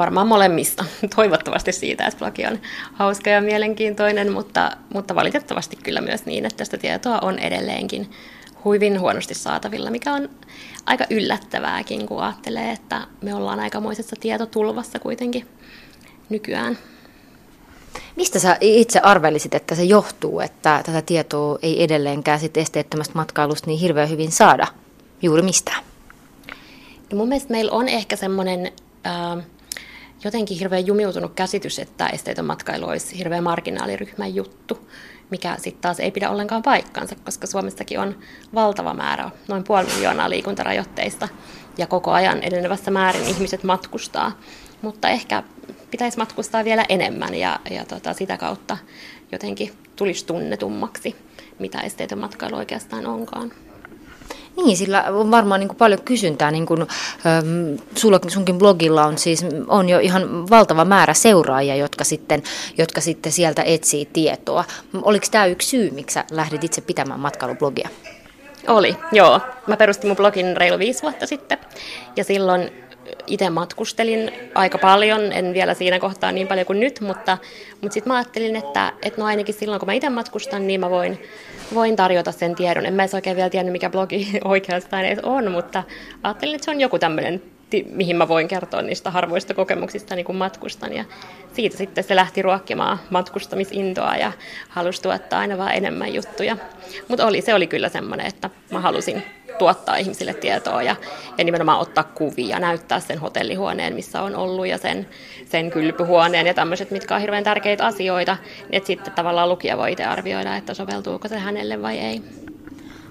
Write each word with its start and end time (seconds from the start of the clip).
Varmaan 0.00 0.26
molemmista. 0.26 0.84
Toivottavasti 1.16 1.72
siitä, 1.72 2.06
että 2.06 2.18
blogi 2.18 2.46
on 2.46 2.58
hauska 2.92 3.30
ja 3.30 3.40
mielenkiintoinen, 3.40 4.32
mutta, 4.32 4.76
mutta 4.94 5.14
valitettavasti 5.14 5.76
kyllä 5.76 6.00
myös 6.00 6.26
niin, 6.26 6.46
että 6.46 6.56
tästä 6.56 6.78
tietoa 6.78 7.18
on 7.18 7.38
edelleenkin 7.38 8.10
hyvin 8.64 9.00
huonosti 9.00 9.34
saatavilla, 9.34 9.90
mikä 9.90 10.12
on 10.12 10.28
aika 10.86 11.04
yllättävääkin, 11.10 12.06
kun 12.06 12.22
ajattelee, 12.22 12.72
että 12.72 13.06
me 13.22 13.34
ollaan 13.34 13.60
aikamoisessa 13.60 14.16
tietotulvassa 14.20 14.98
kuitenkin 14.98 15.48
nykyään. 16.28 16.78
Mistä 18.16 18.38
sä 18.38 18.56
itse 18.60 19.00
arvelisit, 19.00 19.54
että 19.54 19.74
se 19.74 19.84
johtuu, 19.84 20.40
että 20.40 20.82
tätä 20.86 21.02
tietoa 21.02 21.58
ei 21.62 21.82
edelleenkään 21.82 22.40
sit 22.40 22.56
esteettömästä 22.56 23.14
matkailusta 23.14 23.66
niin 23.66 23.80
hirveän 23.80 24.10
hyvin 24.10 24.32
saada? 24.32 24.66
Juuri 25.22 25.42
mistään? 25.42 25.84
No 27.12 27.18
mun 27.18 27.28
mielestä 27.28 27.52
meillä 27.52 27.72
on 27.72 27.88
ehkä 27.88 28.16
semmoinen 28.16 28.72
äh, 29.06 29.44
jotenkin 30.24 30.58
hirveän 30.58 30.86
jumiutunut 30.86 31.34
käsitys, 31.34 31.78
että 31.78 32.06
esteetön 32.06 32.44
matkailu 32.44 32.86
olisi 32.86 33.18
hirveän 33.18 33.44
marginaaliryhmän 33.44 34.34
juttu, 34.34 34.88
mikä 35.30 35.56
sitten 35.56 35.82
taas 35.82 36.00
ei 36.00 36.10
pidä 36.10 36.30
ollenkaan 36.30 36.62
paikkansa, 36.62 37.16
koska 37.24 37.46
Suomessakin 37.46 38.00
on 38.00 38.18
valtava 38.54 38.94
määrä, 38.94 39.30
noin 39.48 39.64
puoli 39.64 39.86
miljoonaa 39.86 40.30
liikuntarajoitteista, 40.30 41.28
ja 41.78 41.86
koko 41.86 42.12
ajan 42.12 42.42
edenevässä 42.42 42.90
määrin 42.90 43.24
ihmiset 43.24 43.64
matkustaa. 43.64 44.38
Mutta 44.82 45.08
ehkä 45.08 45.42
pitäisi 45.90 46.18
matkustaa 46.18 46.64
vielä 46.64 46.84
enemmän 46.88 47.34
ja, 47.34 47.60
ja 47.70 47.84
tota, 47.84 48.12
sitä 48.12 48.36
kautta 48.36 48.76
jotenkin 49.32 49.72
tulisi 49.96 50.26
tunnetummaksi, 50.26 51.16
mitä 51.58 51.80
esteetön 51.80 52.18
matkailu 52.18 52.56
oikeastaan 52.56 53.06
onkaan. 53.06 53.52
Niin, 54.56 54.76
sillä 54.76 55.02
on 55.02 55.30
varmaan 55.30 55.60
niin 55.60 55.68
kuin 55.68 55.78
paljon 55.78 56.02
kysyntää. 56.02 56.50
Niin 56.50 56.66
kuin, 56.66 56.80
ähm, 56.80 57.76
sulla, 57.94 58.20
sunkin 58.28 58.58
blogilla 58.58 59.04
on 59.04 59.18
siis 59.18 59.44
on 59.68 59.88
jo 59.88 59.98
ihan 59.98 60.50
valtava 60.50 60.84
määrä 60.84 61.14
seuraajia, 61.14 61.76
jotka 61.76 62.04
sitten, 62.04 62.42
jotka 62.78 63.00
sitten 63.00 63.32
sieltä 63.32 63.62
etsii 63.62 64.08
tietoa. 64.12 64.64
Oliko 65.02 65.26
tämä 65.30 65.46
yksi 65.46 65.68
syy, 65.68 65.90
miksi 65.90 66.14
sä 66.14 66.24
lähdit 66.30 66.64
itse 66.64 66.80
pitämään 66.80 67.20
matkailublogia? 67.20 67.88
Oli, 68.68 68.96
joo. 69.12 69.40
Mä 69.66 69.76
perustin 69.76 70.08
mun 70.08 70.16
blogin 70.16 70.56
reilu 70.56 70.78
viisi 70.78 71.02
vuotta 71.02 71.26
sitten. 71.26 71.58
Ja 72.16 72.24
silloin 72.24 72.70
itse 73.26 73.50
matkustelin 73.50 74.32
aika 74.54 74.78
paljon, 74.78 75.32
en 75.32 75.54
vielä 75.54 75.74
siinä 75.74 75.98
kohtaa 76.00 76.32
niin 76.32 76.48
paljon 76.48 76.66
kuin 76.66 76.80
nyt, 76.80 77.00
mutta, 77.00 77.38
mutta 77.82 77.94
sitten 77.94 78.12
mä 78.12 78.16
ajattelin, 78.16 78.56
että, 78.56 78.92
että 79.02 79.20
no 79.20 79.26
ainakin 79.26 79.54
silloin 79.54 79.80
kun 79.80 79.86
mä 79.86 79.92
itse 79.92 80.08
matkustan, 80.08 80.66
niin 80.66 80.80
mä 80.80 80.90
voin, 80.90 81.22
voin 81.74 81.96
tarjota 81.96 82.32
sen 82.32 82.54
tiedon. 82.54 82.86
En 82.86 82.94
mä 82.94 83.02
edes 83.02 83.14
oikein 83.14 83.36
vielä 83.36 83.50
tiennyt, 83.50 83.72
mikä 83.72 83.90
blogi 83.90 84.28
oikeastaan 84.44 85.04
edes 85.04 85.18
on, 85.22 85.52
mutta 85.52 85.82
ajattelin, 86.22 86.54
että 86.54 86.64
se 86.64 86.70
on 86.70 86.80
joku 86.80 86.98
tämmöinen 86.98 87.42
mihin 87.90 88.16
mä 88.16 88.28
voin 88.28 88.48
kertoa 88.48 88.82
niistä 88.82 89.10
harvoista 89.10 89.54
kokemuksista 89.54 90.14
niin 90.14 90.26
kun 90.26 90.36
matkustan. 90.36 90.92
Ja 90.92 91.04
siitä 91.52 91.76
sitten 91.76 92.04
se 92.04 92.16
lähti 92.16 92.42
ruokkimaan 92.42 92.98
matkustamisintoa 93.10 94.16
ja 94.16 94.32
halusi 94.68 95.02
tuottaa 95.02 95.40
aina 95.40 95.58
vaan 95.58 95.72
enemmän 95.72 96.14
juttuja. 96.14 96.56
Mutta 97.08 97.26
oli, 97.26 97.40
se 97.40 97.54
oli 97.54 97.66
kyllä 97.66 97.88
semmoinen, 97.88 98.26
että 98.26 98.50
mä 98.70 98.80
halusin 98.80 99.22
tuottaa 99.58 99.96
ihmisille 99.96 100.34
tietoa 100.34 100.82
ja, 100.82 100.96
ja 101.38 101.44
nimenomaan 101.44 101.80
ottaa 101.80 102.04
kuvia, 102.04 102.58
näyttää 102.58 103.00
sen 103.00 103.18
hotellihuoneen, 103.18 103.94
missä 103.94 104.22
on 104.22 104.36
ollut 104.36 104.66
ja 104.66 104.78
sen, 104.78 105.08
sen 105.44 105.70
kylpyhuoneen 105.70 106.46
ja 106.46 106.54
tämmöiset, 106.54 106.90
mitkä 106.90 107.14
on 107.14 107.20
hirveän 107.20 107.44
tärkeitä 107.44 107.86
asioita, 107.86 108.36
niin 108.58 108.74
että 108.74 108.86
sitten 108.86 109.12
tavallaan 109.12 109.48
lukija 109.48 109.76
voi 109.76 109.92
itse 109.92 110.04
arvioida, 110.04 110.56
että 110.56 110.74
soveltuuko 110.74 111.28
se 111.28 111.38
hänelle 111.38 111.82
vai 111.82 111.98
ei. 111.98 112.22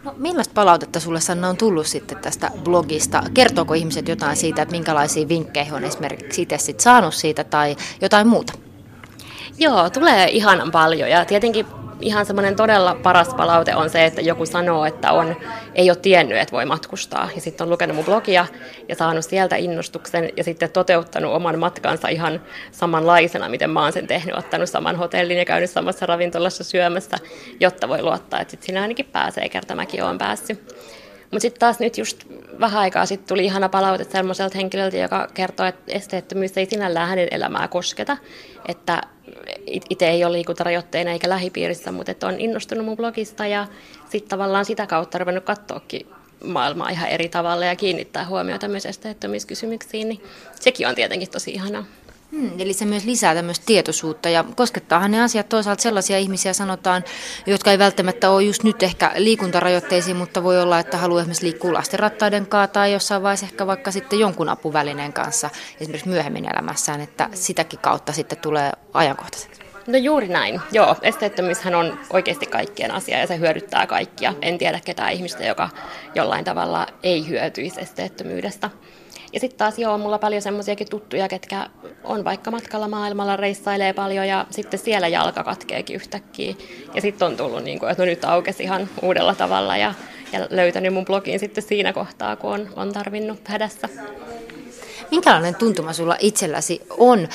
No, 0.04 0.14
millaista 0.18 0.54
palautetta 0.54 1.00
sulle 1.00 1.20
Sanna 1.20 1.50
on 1.50 1.58
tullut 1.58 1.88
sitten 1.88 2.18
tästä 2.18 2.52
blogista? 2.64 3.24
Kertooko 3.34 3.74
ihmiset 3.74 4.08
jotain 4.08 4.38
siitä, 4.38 4.62
että 4.62 4.76
minkälaisia 4.76 5.28
vinkkejä 5.28 5.74
on 5.74 5.84
esimerkiksi 5.84 6.42
itse 6.42 6.58
sit 6.58 6.80
saanut 6.80 7.14
siitä 7.14 7.44
tai 7.44 7.76
jotain 8.02 8.28
muuta? 8.28 8.54
Joo, 9.58 9.90
tulee 9.90 10.30
ihanan 10.30 10.72
paljon 10.72 11.10
ja 11.10 11.26
tietenkin 11.26 11.66
ihan 12.06 12.26
semmoinen 12.26 12.56
todella 12.56 12.96
paras 13.04 13.34
palaute 13.34 13.76
on 13.76 13.90
se, 13.90 14.06
että 14.06 14.22
joku 14.22 14.46
sanoo, 14.46 14.86
että 14.86 15.12
on, 15.12 15.36
ei 15.76 15.90
ole 15.90 15.98
tiennyt, 16.02 16.38
että 16.38 16.52
voi 16.52 16.66
matkustaa. 16.66 17.30
Ja 17.36 17.42
sitten 17.42 17.66
on 17.66 17.72
lukenut 17.72 17.96
mun 17.96 18.06
blogia 18.06 18.46
ja 18.90 18.96
saanut 18.96 19.26
sieltä 19.26 19.56
innostuksen 19.56 20.30
ja 20.38 20.44
sitten 20.44 20.72
toteuttanut 20.72 21.34
oman 21.34 21.60
matkansa 21.60 22.08
ihan 22.08 22.42
samanlaisena, 22.72 23.50
miten 23.50 23.70
mä 23.70 23.84
oon 23.84 23.94
sen 23.94 24.08
tehnyt, 24.08 24.36
ottanut 24.36 24.70
saman 24.70 24.96
hotellin 24.96 25.38
ja 25.38 25.46
käynyt 25.46 25.70
samassa 25.70 26.06
ravintolassa 26.06 26.64
syömässä, 26.64 27.18
jotta 27.60 27.88
voi 27.88 28.02
luottaa, 28.02 28.42
että 28.42 28.52
sitten 28.52 28.66
siinä 28.66 28.82
ainakin 28.82 29.06
pääsee, 29.06 29.50
kerta 29.50 29.76
mäkin 29.76 30.04
oon 30.04 30.18
päässyt. 30.18 30.76
Mutta 31.32 31.40
sitten 31.40 31.60
taas 31.60 31.80
nyt 31.80 31.98
just 31.98 32.24
vähän 32.60 32.82
aikaa 32.82 33.06
sitten 33.06 33.28
tuli 33.28 33.46
ihana 33.46 33.70
palaute 33.70 34.04
sellaiselta 34.04 34.58
henkilöltä, 34.58 34.98
joka 34.98 35.28
kertoo, 35.34 35.66
että 35.66 35.92
esteettömyys 35.92 36.58
ei 36.58 36.66
sinällään 36.66 37.10
hänen 37.10 37.28
elämää 37.32 37.68
kosketa. 37.68 38.18
Että 38.68 39.02
itse 39.90 40.08
ei 40.08 40.26
ole 40.26 40.34
liikuntarajoitteena 40.34 41.12
eikä 41.12 41.30
lähipiirissä, 41.30 41.92
mutta 41.92 42.12
että 42.12 42.28
on 42.28 42.40
innostunut 42.40 42.86
mun 42.86 42.98
blogista 42.98 43.48
ja 43.48 43.68
sitten 44.10 44.30
tavallaan 44.30 44.66
sitä 44.66 44.88
kautta 44.88 45.18
ruvennut 45.18 45.44
katsoakin 45.44 46.08
maailmaa 46.46 46.90
ihan 46.90 47.10
eri 47.10 47.30
tavalla 47.30 47.66
ja 47.66 47.76
kiinnittää 47.76 48.26
huomiota 48.26 48.68
myös 48.68 48.86
esteettömyyskysymyksiin, 48.86 50.10
niin 50.10 50.24
sekin 50.60 50.88
on 50.88 50.96
tietenkin 50.96 51.30
tosi 51.30 51.52
ihanaa. 51.52 51.86
Hmm, 52.32 52.52
eli 52.60 52.74
se 52.74 52.86
myös 52.86 53.06
lisää 53.06 53.36
tämmöistä 53.36 53.66
tietoisuutta 53.66 54.30
ja 54.30 54.46
koskettaahan 54.56 55.12
ne 55.12 55.24
asiat 55.24 55.50
toisaalta 55.50 55.82
sellaisia 55.82 56.18
ihmisiä 56.18 56.54
sanotaan, 56.54 57.04
jotka 57.46 57.72
ei 57.72 57.80
välttämättä 57.80 58.30
ole 58.30 58.44
just 58.44 58.64
nyt 58.64 58.84
ehkä 58.84 59.12
liikuntarajoitteisiin, 59.16 60.18
mutta 60.18 60.44
voi 60.44 60.62
olla, 60.62 60.80
että 60.80 60.98
haluaa 60.98 61.22
esimerkiksi 61.22 61.46
liikkua 61.46 61.74
lastenrattaiden 61.74 62.48
kanssa 62.48 62.74
tai 62.74 62.94
jossain 62.94 63.24
vaiheessa 63.24 63.46
ehkä 63.46 63.68
vaikka 63.68 63.92
sitten 63.92 64.20
jonkun 64.20 64.50
apuvälineen 64.50 65.14
kanssa 65.14 65.50
esimerkiksi 65.80 66.10
myöhemmin 66.10 66.50
elämässään, 66.54 67.02
että 67.02 67.30
sitäkin 67.34 67.80
kautta 67.80 68.14
sitten 68.14 68.38
tulee 68.38 68.72
ajankohtaiseksi. 68.94 69.62
No 69.88 69.98
juuri 69.98 70.28
näin. 70.28 70.62
Joo, 70.72 70.96
esteettömyyshän 71.02 71.76
on 71.76 72.00
oikeasti 72.10 72.46
kaikkien 72.46 72.92
asia 72.92 73.20
ja 73.20 73.28
se 73.28 73.40
hyödyttää 73.40 73.88
kaikkia. 73.88 74.34
En 74.42 74.58
tiedä 74.58 74.80
ketään 74.86 75.14
ihmistä, 75.14 75.46
joka 75.46 75.70
jollain 76.16 76.46
tavalla 76.46 76.88
ei 77.04 77.28
hyötyisi 77.28 77.82
esteettömyydestä. 77.82 78.70
Ja 79.36 79.40
sitten 79.40 79.58
taas 79.58 79.80
joo, 79.80 79.98
mulla 79.98 80.18
paljon 80.20 80.42
semmoisiakin 80.42 80.90
tuttuja, 80.90 81.28
ketkä 81.28 81.70
on 82.04 82.24
vaikka 82.24 82.52
matkalla 82.52 82.88
maailmalla, 82.88 83.38
reissailee 83.38 83.94
paljon 83.94 84.28
ja 84.28 84.46
sitten 84.50 84.80
siellä 84.80 85.08
jalka 85.08 85.44
katkeekin 85.44 85.96
yhtäkkiä. 85.96 86.56
Ja 86.94 87.02
sitten 87.02 87.26
on 87.28 87.38
tullut, 87.38 87.64
niin 87.64 87.80
kuin, 87.80 87.92
että 87.92 88.04
no 88.04 88.06
nyt 88.06 88.26
aukesi 88.26 88.64
ihan 88.64 88.90
uudella 89.02 89.36
tavalla 89.36 89.78
ja, 89.78 89.94
ja 90.32 90.48
löytänyt 90.50 90.94
mun 90.94 91.06
blogin 91.06 91.40
sitten 91.40 91.64
siinä 91.64 91.94
kohtaa, 91.94 92.36
kun 92.36 92.54
on, 92.54 92.70
on 92.76 92.94
tarvinnut 92.94 93.48
hädässä. 93.48 93.90
Minkälainen 95.12 95.56
tuntuma 95.56 95.94
sulla 95.94 96.16
itselläsi 96.20 96.82
on? 96.90 97.28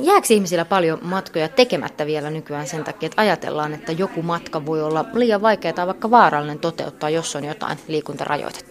Jääkö 0.00 0.26
ihmisillä 0.30 0.64
paljon 0.64 0.98
matkoja 1.02 1.48
tekemättä 1.48 2.06
vielä 2.06 2.30
nykyään 2.30 2.66
sen 2.66 2.84
takia, 2.84 3.06
että 3.06 3.22
ajatellaan, 3.22 3.74
että 3.74 3.92
joku 3.92 4.22
matka 4.22 4.66
voi 4.66 4.82
olla 4.82 5.04
liian 5.14 5.42
vaikea 5.42 5.72
tai 5.72 5.86
vaikka 5.86 6.10
vaarallinen 6.10 6.58
toteuttaa, 6.58 7.10
jos 7.10 7.36
on 7.36 7.44
jotain 7.44 7.78
liikuntarajoitetta? 7.88 8.67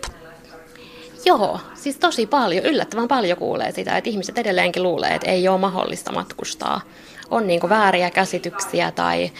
Joo, 1.28 1.60
siis 1.74 1.98
tosi 1.98 2.26
paljon, 2.26 2.66
yllättävän 2.66 3.08
paljon 3.08 3.38
kuulee 3.38 3.72
sitä, 3.72 3.98
että 3.98 4.10
ihmiset 4.10 4.38
edelleenkin 4.38 4.84
luulee, 4.84 5.16
että 5.16 5.32
ei 5.32 5.48
ole 5.48 5.58
mahdollista 5.58 6.12
matkustaa. 6.12 6.82
On 7.30 7.48
niin 7.48 7.70
vääriä 7.70 8.10
käsityksiä 8.10 8.92
tai, 8.92 9.32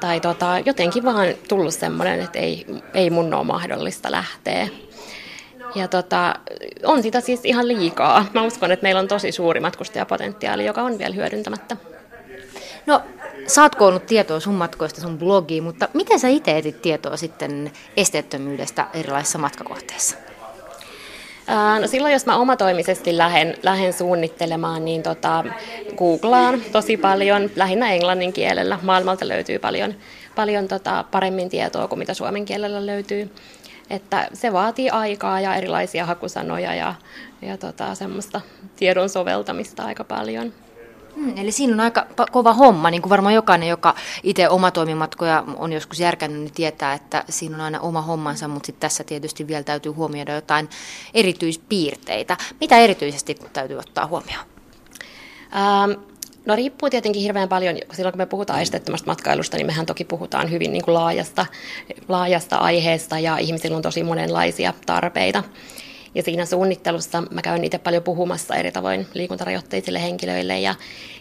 tai 0.00 0.20
tota, 0.20 0.58
jotenkin 0.66 1.04
vaan 1.04 1.26
tullut 1.48 1.74
semmoinen, 1.74 2.20
että 2.20 2.38
ei, 2.38 2.66
ei 2.94 3.10
mun 3.10 3.34
ole 3.34 3.44
mahdollista 3.44 4.10
lähteä. 4.10 4.68
Ja 5.74 5.88
tota, 5.88 6.34
on 6.84 7.02
sitä 7.02 7.20
siis 7.20 7.40
ihan 7.44 7.68
liikaa. 7.68 8.26
Mä 8.34 8.42
uskon, 8.42 8.72
että 8.72 8.82
meillä 8.82 9.00
on 9.00 9.08
tosi 9.08 9.32
suuri 9.32 9.60
matkustajapotentiaali, 9.60 10.66
joka 10.66 10.82
on 10.82 10.98
vielä 10.98 11.14
hyödyntämättä. 11.14 11.76
No, 12.86 13.02
sä 13.46 13.62
oot 13.62 13.74
koonnut 13.74 14.06
tietoa 14.06 14.40
sun 14.40 14.54
matkoista 14.54 15.00
sun 15.00 15.18
blogiin, 15.18 15.62
mutta 15.62 15.88
miten 15.94 16.20
sä 16.20 16.28
itse 16.28 16.58
etit 16.58 16.82
tietoa 16.82 17.16
sitten 17.16 17.72
esteettömyydestä 17.96 18.86
erilaisissa 18.94 19.38
matkakohteissa? 19.38 20.31
No 21.80 21.86
silloin, 21.86 22.12
jos 22.12 22.26
mä 22.26 22.36
omatoimisesti 22.36 23.16
lähden, 23.16 23.54
lähden 23.62 23.92
suunnittelemaan, 23.92 24.84
niin 24.84 25.02
tota, 25.02 25.44
googlaan 25.96 26.60
tosi 26.72 26.96
paljon, 26.96 27.50
lähinnä 27.56 27.92
englannin 27.92 28.32
kielellä. 28.32 28.78
Maailmalta 28.82 29.28
löytyy 29.28 29.58
paljon, 29.58 29.94
paljon 30.34 30.68
tota, 30.68 31.04
paremmin 31.10 31.48
tietoa 31.48 31.88
kuin 31.88 31.98
mitä 31.98 32.14
suomen 32.14 32.44
kielellä 32.44 32.86
löytyy. 32.86 33.30
Että 33.90 34.28
se 34.32 34.52
vaatii 34.52 34.90
aikaa 34.90 35.40
ja 35.40 35.54
erilaisia 35.54 36.06
hakusanoja 36.06 36.74
ja, 36.74 36.94
ja 37.42 37.56
tota, 37.56 37.94
semmoista 37.94 38.40
tiedon 38.76 39.08
soveltamista 39.08 39.84
aika 39.84 40.04
paljon. 40.04 40.52
Hmm, 41.16 41.38
eli 41.38 41.52
siinä 41.52 41.72
on 41.72 41.80
aika 41.80 42.06
kova 42.32 42.52
homma, 42.52 42.90
niin 42.90 43.02
kuin 43.02 43.10
varmaan 43.10 43.34
jokainen, 43.34 43.68
joka 43.68 43.94
itse 44.22 44.48
omatoimimatkoja 44.48 45.44
on 45.56 45.72
joskus 45.72 46.00
järkännyt, 46.00 46.40
niin 46.40 46.52
tietää, 46.54 46.94
että 46.94 47.24
siinä 47.28 47.54
on 47.54 47.60
aina 47.60 47.80
oma 47.80 48.02
hommansa, 48.02 48.48
mutta 48.48 48.66
sitten 48.66 48.80
tässä 48.80 49.04
tietysti 49.04 49.46
vielä 49.46 49.62
täytyy 49.62 49.92
huomioida 49.92 50.34
jotain 50.34 50.68
erityispiirteitä. 51.14 52.36
Mitä 52.60 52.78
erityisesti 52.78 53.38
täytyy 53.52 53.78
ottaa 53.78 54.06
huomioon? 54.06 54.44
Ähm, 55.56 56.12
No 56.46 56.56
riippuu 56.56 56.90
tietenkin 56.90 57.22
hirveän 57.22 57.48
paljon, 57.48 57.76
silloin 57.92 58.12
kun 58.12 58.18
me 58.18 58.26
puhutaan 58.26 58.62
esteettömästä 58.62 59.06
matkailusta, 59.06 59.56
niin 59.56 59.66
mehän 59.66 59.86
toki 59.86 60.04
puhutaan 60.04 60.50
hyvin 60.50 60.72
niin 60.72 60.84
kuin 60.84 60.94
laajasta, 60.94 61.46
laajasta 62.08 62.56
aiheesta 62.56 63.18
ja 63.18 63.38
ihmisillä 63.38 63.76
on 63.76 63.82
tosi 63.82 64.02
monenlaisia 64.02 64.74
tarpeita. 64.86 65.42
Ja 66.14 66.22
siinä 66.22 66.46
suunnittelussa 66.46 67.22
mä 67.30 67.42
käyn 67.42 67.64
itse 67.64 67.78
paljon 67.78 68.02
puhumassa 68.02 68.54
eri 68.54 68.72
tavoin 68.72 69.06
liikuntarajoitteisille 69.14 70.02
henkilöille 70.02 70.60
ja, 70.60 70.74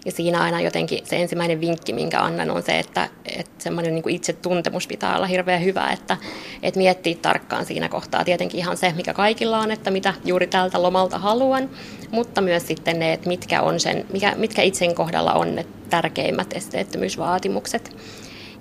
ja 0.05 0.11
siinä 0.11 0.41
aina 0.41 0.61
jotenkin 0.61 1.05
se 1.07 1.15
ensimmäinen 1.15 1.61
vinkki, 1.61 1.93
minkä 1.93 2.21
annan, 2.21 2.51
on 2.51 2.63
se, 2.63 2.79
että, 2.79 3.09
että 3.25 3.63
semmoinen 3.63 3.95
niin 3.95 4.09
itsetuntemus 4.09 4.87
pitää 4.87 5.15
olla 5.15 5.25
hirveän 5.25 5.63
hyvä, 5.63 5.89
että, 5.89 6.17
että 6.63 6.77
miettii 6.77 7.15
tarkkaan 7.15 7.65
siinä 7.65 7.89
kohtaa 7.89 8.23
tietenkin 8.23 8.59
ihan 8.59 8.77
se, 8.77 8.93
mikä 8.95 9.13
kaikilla 9.13 9.59
on, 9.59 9.71
että 9.71 9.91
mitä 9.91 10.13
juuri 10.25 10.47
tältä 10.47 10.81
lomalta 10.81 11.17
haluan, 11.17 11.69
mutta 12.11 12.41
myös 12.41 12.67
sitten 12.67 12.99
ne, 12.99 13.13
että 13.13 13.27
mitkä, 13.27 13.61
on 13.61 13.79
sen, 13.79 14.05
mikä, 14.13 14.33
mitkä 14.37 14.61
itsen 14.61 14.95
kohdalla 14.95 15.33
on 15.33 15.55
ne 15.55 15.65
tärkeimmät 15.89 16.53
esteettömyysvaatimukset. 16.53 17.95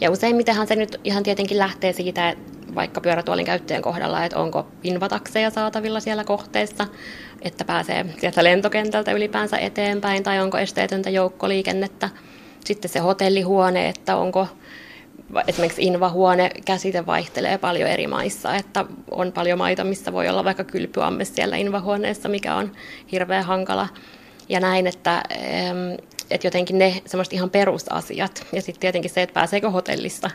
Ja 0.00 0.10
useimmitenhan 0.10 0.66
se 0.66 0.76
nyt 0.76 1.00
ihan 1.04 1.22
tietenkin 1.22 1.58
lähtee 1.58 1.92
siitä, 1.92 2.36
vaikka 2.74 3.00
pyörätuolin 3.00 3.46
käyttäjän 3.46 3.82
kohdalla, 3.82 4.24
että 4.24 4.38
onko 4.38 4.66
invatakseja 4.82 5.50
saatavilla 5.50 6.00
siellä 6.00 6.24
kohteessa, 6.24 6.86
että 7.42 7.64
pääsee 7.64 8.06
sieltä 8.18 8.44
lentokentältä 8.44 9.12
ylipäänsä 9.12 9.58
eteenpäin, 9.58 10.22
tai 10.22 10.40
onko 10.40 10.58
esteetöntä 10.58 11.10
joukkoliikennettä. 11.10 12.08
Sitten 12.64 12.90
se 12.90 12.98
hotellihuone, 12.98 13.88
että 13.88 14.16
onko 14.16 14.46
esimerkiksi 15.46 15.82
invahuone 15.82 16.50
käsite 16.64 17.06
vaihtelee 17.06 17.58
paljon 17.58 17.90
eri 17.90 18.06
maissa, 18.06 18.56
että 18.56 18.84
on 19.10 19.32
paljon 19.32 19.58
maita, 19.58 19.84
missä 19.84 20.12
voi 20.12 20.28
olla 20.28 20.44
vaikka 20.44 20.64
kylpyamme 20.64 21.24
siellä 21.24 21.56
invahuoneessa, 21.56 22.28
mikä 22.28 22.54
on 22.54 22.72
hirveän 23.12 23.44
hankala. 23.44 23.88
Ja 24.48 24.60
näin, 24.60 24.86
että 24.86 25.22
että 26.30 26.46
jotenkin 26.46 26.78
ne 26.78 27.02
semmoista 27.06 27.34
ihan 27.34 27.50
perusasiat. 27.50 28.46
Ja 28.52 28.62
sitten 28.62 28.80
tietenkin 28.80 29.10
se, 29.10 29.22
että 29.22 29.34
pääseekö 29.34 29.70
hotellista 29.70 30.30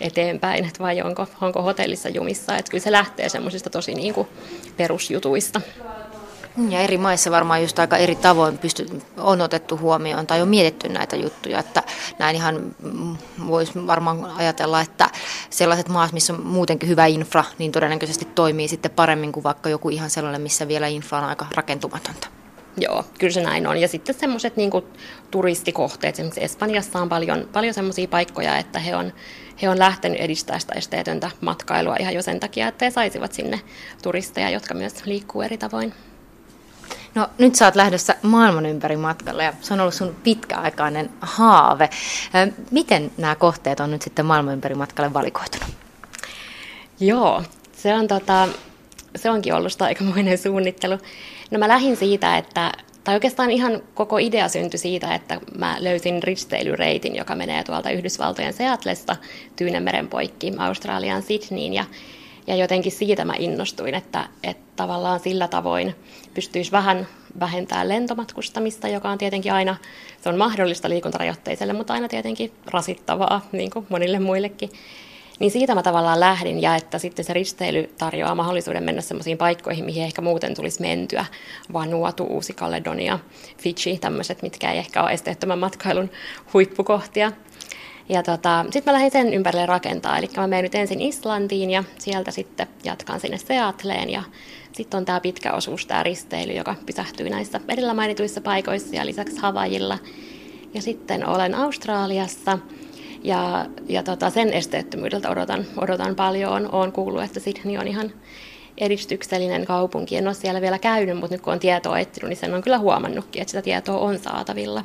eteenpäin, 0.00 0.64
että 0.64 0.78
vai 0.78 1.02
onko, 1.02 1.26
onko 1.40 1.62
hotellissa 1.62 2.08
jumissa. 2.08 2.56
Että 2.56 2.70
kyllä 2.70 2.84
se 2.84 2.92
lähtee 2.92 3.28
semmoisista 3.28 3.70
tosi 3.70 3.94
niin 3.94 4.14
kuin 4.14 4.28
perusjutuista. 4.76 5.60
Ja 6.68 6.80
eri 6.80 6.98
maissa 6.98 7.30
varmaan 7.30 7.62
just 7.62 7.78
aika 7.78 7.96
eri 7.96 8.16
tavoin 8.16 8.58
pysty, 8.58 9.02
on 9.16 9.40
otettu 9.40 9.78
huomioon 9.78 10.26
tai 10.26 10.42
on 10.42 10.48
mietitty 10.48 10.88
näitä 10.88 11.16
juttuja, 11.16 11.58
että 11.58 11.82
näin 12.18 12.36
ihan 12.36 12.74
voisi 13.46 13.86
varmaan 13.86 14.24
ajatella, 14.36 14.80
että 14.80 15.10
sellaiset 15.50 15.88
maat, 15.88 16.12
missä 16.12 16.32
on 16.32 16.46
muutenkin 16.46 16.88
hyvä 16.88 17.06
infra, 17.06 17.44
niin 17.58 17.72
todennäköisesti 17.72 18.24
toimii 18.24 18.68
sitten 18.68 18.90
paremmin 18.90 19.32
kuin 19.32 19.44
vaikka 19.44 19.68
joku 19.68 19.88
ihan 19.88 20.10
sellainen, 20.10 20.40
missä 20.40 20.68
vielä 20.68 20.86
infra 20.86 21.18
on 21.18 21.24
aika 21.24 21.46
rakentumatonta. 21.54 22.28
Joo, 22.76 23.04
kyllä 23.18 23.32
se 23.32 23.42
näin 23.42 23.66
on. 23.66 23.80
Ja 23.80 23.88
sitten 23.88 24.14
semmoiset 24.14 24.56
niin 24.56 24.70
turistikohteet, 25.30 26.14
esimerkiksi 26.14 26.44
Espanjassa 26.44 27.00
on 27.00 27.08
paljon, 27.08 27.48
paljon 27.52 27.74
semmoisia 27.74 28.08
paikkoja, 28.08 28.58
että 28.58 28.78
he 28.78 28.96
on, 28.96 29.12
he 29.62 29.68
on 29.68 29.78
lähtenyt 29.78 30.20
edistämään 30.20 30.60
sitä 30.60 30.74
esteetöntä 30.74 31.30
matkailua 31.40 31.96
ihan 32.00 32.14
jo 32.14 32.22
sen 32.22 32.40
takia, 32.40 32.68
että 32.68 32.84
he 32.84 32.90
saisivat 32.90 33.32
sinne 33.32 33.60
turisteja, 34.02 34.50
jotka 34.50 34.74
myös 34.74 35.06
liikkuu 35.06 35.42
eri 35.42 35.58
tavoin. 35.58 35.94
No 37.14 37.28
nyt 37.38 37.54
sä 37.54 37.64
oot 37.64 37.76
lähdössä 37.76 38.14
maailman 38.22 38.66
ympäri 38.66 38.96
matkalle 38.96 39.44
ja 39.44 39.52
se 39.60 39.74
on 39.74 39.80
ollut 39.80 39.94
sun 39.94 40.16
pitkäaikainen 40.22 41.10
haave. 41.20 41.90
Miten 42.70 43.10
nämä 43.16 43.34
kohteet 43.34 43.80
on 43.80 43.90
nyt 43.90 44.02
sitten 44.02 44.26
maailman 44.26 44.54
ympäri 44.54 44.74
matkalle 44.74 45.12
valikoitunut? 45.12 45.68
Joo, 47.00 47.42
se, 47.72 47.94
on 47.94 48.08
tota, 48.08 48.48
se 49.16 49.30
onkin 49.30 49.54
ollut 49.54 49.82
aikamoinen 49.82 50.38
suunnittelu. 50.38 50.98
No 51.50 51.58
mä 51.58 51.68
lähdin 51.68 51.96
siitä, 51.96 52.38
että, 52.38 52.72
tai 53.04 53.14
oikeastaan 53.14 53.50
ihan 53.50 53.82
koko 53.94 54.18
idea 54.18 54.48
syntyi 54.48 54.78
siitä, 54.78 55.14
että 55.14 55.40
mä 55.58 55.76
löysin 55.80 56.22
risteilyreitin, 56.22 57.16
joka 57.16 57.34
menee 57.34 57.64
tuolta 57.64 57.90
Yhdysvaltojen 57.90 58.52
Seatlesta 58.52 59.16
Tyynemeren 59.56 60.08
poikki 60.08 60.52
Australian 60.58 61.22
Sydneyin 61.22 61.74
ja 61.74 61.84
ja 62.46 62.56
jotenkin 62.56 62.92
siitä 62.92 63.24
mä 63.24 63.34
innostuin, 63.38 63.94
että, 63.94 64.28
että 64.42 64.62
tavallaan 64.76 65.20
sillä 65.20 65.48
tavoin 65.48 65.94
pystyisi 66.34 66.72
vähän 66.72 67.06
vähentämään 67.40 67.88
lentomatkustamista, 67.88 68.88
joka 68.88 69.10
on 69.10 69.18
tietenkin 69.18 69.52
aina, 69.52 69.76
se 70.20 70.28
on 70.28 70.36
mahdollista 70.36 70.88
liikuntarajoitteiselle, 70.88 71.72
mutta 71.72 71.92
aina 71.92 72.08
tietenkin 72.08 72.52
rasittavaa, 72.66 73.46
niin 73.52 73.70
kuin 73.70 73.86
monille 73.88 74.18
muillekin. 74.18 74.70
Niin 75.38 75.50
siitä 75.50 75.74
mä 75.74 75.82
tavallaan 75.82 76.20
lähdin 76.20 76.62
ja 76.62 76.76
että 76.76 76.98
sitten 76.98 77.24
se 77.24 77.32
risteily 77.32 77.90
tarjoaa 77.98 78.34
mahdollisuuden 78.34 78.82
mennä 78.82 79.00
semmoisiin 79.00 79.38
paikkoihin, 79.38 79.84
mihin 79.84 80.04
ehkä 80.04 80.22
muuten 80.22 80.54
tulisi 80.54 80.80
mentyä. 80.80 81.24
Vanuatu, 81.72 82.24
Uusi-Kaledonia, 82.24 83.18
Fiji, 83.58 83.98
tämmöiset, 83.98 84.42
mitkä 84.42 84.72
ei 84.72 84.78
ehkä 84.78 85.02
ole 85.02 85.12
esteettömän 85.12 85.58
matkailun 85.58 86.10
huippukohtia. 86.52 87.32
Ja 88.08 88.22
tota, 88.22 88.64
sitten 88.70 88.82
mä 88.86 88.92
lähdin 88.92 89.10
sen 89.10 89.34
ympärille 89.34 89.66
rakentaa, 89.66 90.18
eli 90.18 90.28
mä 90.36 90.46
menen 90.46 90.62
nyt 90.62 90.74
ensin 90.74 91.00
Islantiin 91.00 91.70
ja 91.70 91.84
sieltä 91.98 92.30
sitten 92.30 92.66
jatkan 92.84 93.20
sinne 93.20 93.38
Seatleen 93.38 94.10
ja 94.10 94.22
sitten 94.72 94.98
on 94.98 95.04
tämä 95.04 95.20
pitkä 95.20 95.52
osuus, 95.52 95.86
tämä 95.86 96.02
risteily, 96.02 96.52
joka 96.52 96.74
pysähtyy 96.86 97.30
näissä 97.30 97.60
edellä 97.68 97.94
mainituissa 97.94 98.40
paikoissa 98.40 98.96
ja 98.96 99.06
lisäksi 99.06 99.36
Havajilla. 99.36 99.98
Ja 100.74 100.82
sitten 100.82 101.28
olen 101.28 101.54
Australiassa 101.54 102.58
ja, 103.24 103.66
ja 103.88 104.02
tota, 104.02 104.30
sen 104.30 104.52
esteettömyydeltä 104.52 105.30
odotan, 105.30 105.66
odotan 105.76 106.14
paljon. 106.14 106.74
Olen 106.74 106.92
kuullut, 106.92 107.22
että 107.22 107.40
Sydney 107.40 107.78
on 107.78 107.88
ihan 107.88 108.12
edistyksellinen 108.78 109.66
kaupunki. 109.66 110.16
En 110.16 110.26
ole 110.26 110.34
siellä 110.34 110.60
vielä 110.60 110.78
käynyt, 110.78 111.18
mutta 111.18 111.34
nyt 111.34 111.42
kun 111.42 111.52
on 111.52 111.58
tietoa 111.58 111.98
etsinyt, 111.98 112.28
niin 112.28 112.36
sen 112.36 112.54
on 112.54 112.62
kyllä 112.62 112.78
huomannutkin, 112.78 113.42
että 113.42 113.50
sitä 113.50 113.62
tietoa 113.62 113.98
on 113.98 114.18
saatavilla. 114.18 114.84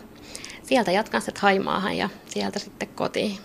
Sieltä 0.64 0.92
jatkan 0.92 1.22
sitten 1.22 1.42
Haimaahan 1.42 1.98
ja 1.98 2.10
sieltä 2.26 2.60
sitten 2.60 2.90
kotiin. 2.96 3.38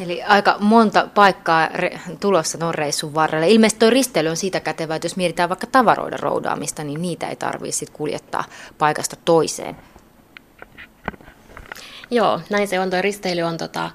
Eli 0.00 0.22
aika 0.22 0.56
monta 0.60 1.08
paikkaa 1.14 1.66
re- 1.66 1.98
tulossa 2.20 2.58
tuon 2.58 2.74
reissun 2.74 3.14
varrelle. 3.14 3.48
Ilmeisesti 3.48 3.80
tuo 3.80 3.90
risteily 3.90 4.28
on 4.28 4.36
siitä 4.36 4.60
kätevä, 4.60 4.96
että 4.96 5.06
jos 5.06 5.16
mietitään 5.16 5.48
vaikka 5.48 5.66
tavaroiden 5.66 6.20
roudaamista, 6.20 6.84
niin 6.84 7.02
niitä 7.02 7.28
ei 7.28 7.36
tarvitse 7.36 7.86
kuljettaa 7.92 8.44
paikasta 8.78 9.16
toiseen. 9.24 9.76
Joo, 12.10 12.40
näin 12.50 12.68
se 12.68 12.80
on. 12.80 12.90
Tuo 12.90 13.02
risteily 13.02 13.42
on 13.42 13.56
tota, 13.56 13.90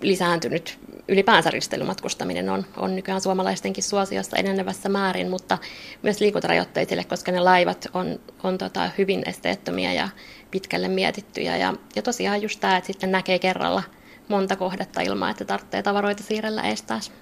lisääntynyt. 0.00 0.78
Ylipäänsä 1.08 1.50
risteilymatkustaminen 1.50 2.48
on, 2.48 2.66
on 2.76 2.96
nykyään 2.96 3.20
suomalaistenkin 3.20 3.84
suosiossa 3.84 4.36
enenevässä 4.36 4.88
määrin, 4.88 5.30
mutta 5.30 5.58
myös 6.02 6.20
liikuntarajoitteisille, 6.20 7.04
koska 7.04 7.32
ne 7.32 7.40
laivat 7.40 7.88
on, 7.94 8.20
on 8.42 8.58
tota, 8.58 8.90
hyvin 8.98 9.22
esteettömiä 9.26 9.92
ja 9.92 10.08
pitkälle 10.50 10.88
mietittyjä. 10.88 11.56
Ja, 11.56 11.74
ja 11.96 12.02
tosiaan 12.02 12.42
just 12.42 12.60
tämä, 12.60 12.76
että 12.76 12.86
sitten 12.86 13.12
näkee 13.12 13.38
kerralla 13.38 13.82
monta 14.28 14.56
kohdetta 14.56 15.00
ilman, 15.00 15.30
että 15.30 15.44
tarvitsee 15.44 15.82
tavaroita 15.82 16.22
siirrellä 16.22 16.62
eestaas 16.62 17.12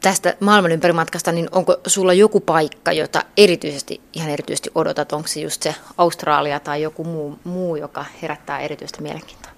tästä 0.00 0.36
maailman 0.40 0.72
ympärimatkasta, 0.72 1.32
niin 1.32 1.48
onko 1.52 1.76
sulla 1.86 2.12
joku 2.12 2.40
paikka, 2.40 2.92
jota 2.92 3.22
erityisesti, 3.36 4.00
ihan 4.12 4.30
erityisesti 4.30 4.70
odotat? 4.74 5.12
Onko 5.12 5.28
se 5.28 5.40
just 5.40 5.62
se 5.62 5.74
Australia 5.98 6.60
tai 6.60 6.82
joku 6.82 7.04
muu, 7.04 7.38
muu 7.44 7.76
joka 7.76 8.04
herättää 8.22 8.60
erityistä 8.60 9.02
mielenkiintoa? 9.02 9.52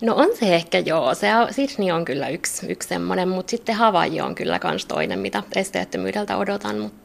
No 0.00 0.14
on 0.14 0.28
se 0.38 0.54
ehkä 0.54 0.78
joo. 0.78 1.14
Se, 1.14 1.28
Sydney 1.50 1.90
on 1.90 2.04
kyllä 2.04 2.28
yksi, 2.28 2.66
yksi 2.66 2.88
semmoinen, 2.88 3.28
mutta 3.28 3.50
sitten 3.50 3.74
Havaji 3.74 4.20
on 4.20 4.34
kyllä 4.34 4.60
myös 4.64 4.86
toinen, 4.86 5.18
mitä 5.18 5.42
esteettömyydeltä 5.56 6.36
odotan. 6.36 6.78
Mutta 6.78 6.98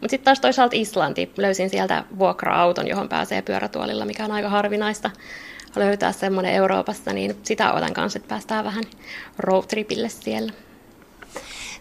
mut 0.00 0.10
sitten 0.10 0.24
taas 0.24 0.40
toisaalta 0.40 0.76
Islanti. 0.76 1.32
Löysin 1.36 1.70
sieltä 1.70 2.04
vuokra-auton, 2.18 2.88
johon 2.88 3.08
pääsee 3.08 3.42
pyörätuolilla, 3.42 4.04
mikä 4.04 4.24
on 4.24 4.32
aika 4.32 4.48
harvinaista 4.48 5.10
löytää 5.76 6.12
semmoinen 6.12 6.52
Euroopassa, 6.52 7.12
niin 7.12 7.36
sitä 7.42 7.72
odotan 7.72 7.94
kanssa, 7.94 8.16
että 8.16 8.28
päästään 8.28 8.64
vähän 8.64 8.84
roadtripille 9.38 10.08
siellä. 10.08 10.52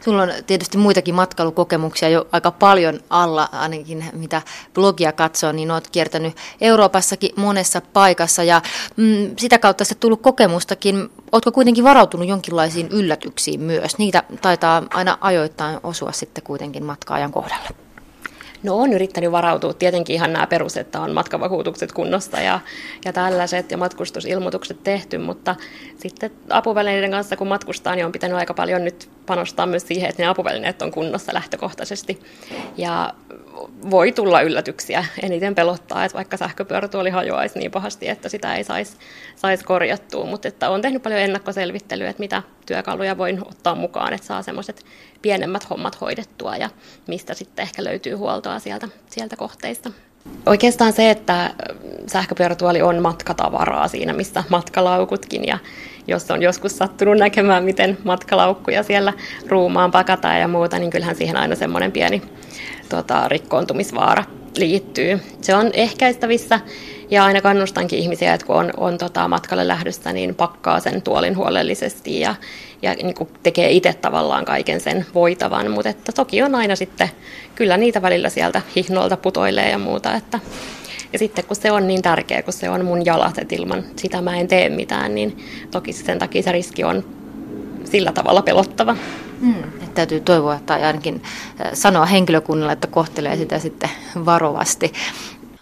Sulla 0.04 0.24
on 0.24 0.32
tietysti 0.48 0.78
muitakin 0.78 1.16
matkailukokemuksia 1.16 2.10
jo 2.10 2.28
aika 2.32 2.52
paljon 2.52 3.00
alla, 3.10 3.50
ainakin 3.52 4.06
mitä 4.14 4.42
blogia 4.74 5.12
katsoo, 5.12 5.52
niin 5.52 5.72
olet 5.72 5.90
kiertänyt 5.90 6.38
Euroopassakin 6.62 7.32
monessa 7.36 7.82
paikassa 7.94 8.44
ja 8.44 8.62
mm, 8.98 9.36
sitä 9.38 9.60
kautta 9.60 9.86
se 9.86 9.96
tullut 9.96 10.22
kokemustakin. 10.22 11.10
Oletko 11.32 11.52
kuitenkin 11.52 11.84
varautunut 11.84 12.28
jonkinlaisiin 12.28 12.88
yllätyksiin 12.88 13.60
myös? 13.60 13.98
Niitä 13.98 14.24
taitaa 14.42 14.84
aina 14.94 15.18
ajoittain 15.22 15.80
osua 15.84 16.12
sitten 16.12 16.44
kuitenkin 16.44 16.86
matkaajan 16.86 17.32
kohdalle. 17.32 17.70
No 18.64 18.78
on 18.78 18.94
yrittänyt 18.94 19.32
varautua. 19.32 19.74
Tietenkin 19.74 20.14
ihan 20.14 20.34
nämä 20.34 20.48
perus, 20.48 20.78
että 20.78 21.02
on 21.02 21.14
matkavakuutukset 21.14 21.92
kunnossa 21.92 22.40
ja, 22.40 22.60
ja 23.06 23.14
tällaiset 23.14 23.72
ja 23.72 23.78
matkustusilmoitukset 23.78 24.84
tehty, 24.84 25.18
mutta 25.18 25.56
sitten 25.98 26.32
apuvälineiden 26.50 27.12
kanssa 27.12 27.38
kun 27.38 27.48
matkustaa, 27.48 27.96
niin 27.96 28.06
on 28.06 28.12
pitänyt 28.12 28.38
aika 28.38 28.54
paljon 28.54 28.84
nyt 28.84 29.10
panostaa 29.26 29.66
myös 29.66 29.88
siihen, 29.88 30.10
että 30.10 30.22
ne 30.22 30.28
apuvälineet 30.28 30.82
on 30.82 30.92
kunnossa 30.92 31.34
lähtökohtaisesti. 31.34 32.20
Ja 32.78 33.14
voi 33.92 34.12
tulla 34.12 34.42
yllätyksiä. 34.42 35.06
Eniten 35.24 35.56
pelottaa, 35.56 36.06
että 36.06 36.16
vaikka 36.16 36.38
sähköpyörätuoli 36.38 37.10
hajoaisi 37.10 37.60
niin 37.60 37.72
pahasti, 37.72 38.10
että 38.10 38.30
sitä 38.30 38.56
ei 38.56 38.64
saisi 38.64 38.98
sais 39.36 39.64
korjattua. 39.64 40.26
Mutta 40.26 40.48
että 40.48 40.70
olen 40.70 40.82
tehnyt 40.82 41.04
paljon 41.04 41.22
ennakkoselvittelyä, 41.22 42.10
että 42.10 42.20
mitä 42.20 42.44
työkaluja 42.66 43.18
voin 43.18 43.42
ottaa 43.48 43.76
mukaan, 43.76 44.14
että 44.14 44.28
saa 44.28 44.42
semmoiset 44.42 44.86
pienemmät 45.22 45.70
hommat 45.70 46.02
hoidettua 46.02 46.58
ja 46.58 46.70
mistä 47.08 47.34
sitten 47.34 47.64
ehkä 47.64 47.84
löytyy 47.84 48.14
huoltoa 48.16 48.60
sieltä, 48.60 48.88
sieltä 49.10 49.36
kohteista. 49.36 49.92
Oikeastaan 50.46 50.94
se, 50.94 51.10
että 51.10 51.54
sähköpyörätuoli 52.08 52.82
on 52.82 53.02
matkatavaraa 53.02 53.88
siinä, 53.88 54.14
missä 54.14 54.44
matkalaukutkin 54.50 55.48
ja, 55.48 55.58
jos 56.08 56.32
on 56.32 56.42
joskus 56.42 56.78
sattunut 56.78 57.18
näkemään, 57.18 57.64
miten 57.64 57.98
matkalaukkuja 58.04 58.84
siellä 58.84 59.14
ruumaan 59.48 59.92
pakataan 59.92 60.40
ja 60.40 60.48
muuta, 60.48 60.80
niin 60.80 60.90
kyllähän 60.90 61.16
siihen 61.16 61.38
aina 61.38 61.56
semmoinen 61.56 61.92
pieni 61.92 62.22
tota, 62.90 63.28
rikkoontumisvaara 63.28 64.24
liittyy. 64.58 65.22
Se 65.42 65.56
on 65.56 65.70
ehkäistävissä 65.74 66.60
ja 67.10 67.26
aina 67.26 67.42
kannustankin 67.42 68.00
ihmisiä, 68.00 68.34
että 68.34 68.48
kun 68.48 68.56
on, 68.56 68.72
on 68.78 68.98
tota, 68.98 69.28
matkalle 69.28 69.68
lähdössä, 69.68 70.14
niin 70.14 70.36
pakkaa 70.36 70.80
sen 70.80 71.02
tuolin 71.02 71.38
huolellisesti 71.38 72.20
ja, 72.20 72.36
ja 72.82 72.94
niin 72.94 73.16
kuin 73.16 73.30
tekee 73.44 73.72
itse 73.72 73.94
tavallaan 73.94 74.46
kaiken 74.46 74.80
sen 74.80 75.06
voitavan. 75.14 75.72
Mutta 75.72 76.12
toki 76.16 76.42
on 76.42 76.56
aina 76.56 76.76
sitten, 76.76 77.10
kyllä 77.56 77.78
niitä 77.78 78.02
välillä 78.02 78.30
sieltä 78.30 78.62
hihnolta 78.76 79.18
putoilee 79.18 79.70
ja 79.70 79.78
muuta. 79.78 80.16
Että, 80.16 80.40
ja 81.14 81.20
sitten 81.20 81.46
kun 81.46 81.56
se 81.56 81.72
on 81.72 81.88
niin 81.88 82.02
tärkeä, 82.02 82.42
kun 82.42 82.54
se 82.54 82.70
on 82.70 82.86
mun 82.86 83.06
jalat, 83.06 83.38
että 83.38 83.56
ilman 83.56 83.84
sitä 83.96 84.22
mä 84.22 84.38
en 84.38 84.48
tee 84.48 84.70
mitään, 84.70 85.16
niin 85.16 85.38
toki 85.72 85.94
sen 85.94 86.20
takia 86.20 86.44
se 86.44 86.52
riski 86.52 86.84
on 86.84 87.04
sillä 87.84 88.12
tavalla 88.12 88.42
pelottava. 88.42 88.96
Mm, 89.40 89.64
että 89.64 89.94
täytyy 89.94 90.20
toivoa 90.20 90.60
tai 90.66 90.84
ainakin 90.84 91.24
sanoa 91.74 92.06
henkilökunnalle, 92.06 92.74
että 92.74 92.88
kohtelee 92.88 93.38
sitä 93.38 93.60
sitten 93.60 93.90
varovasti. 94.26 94.94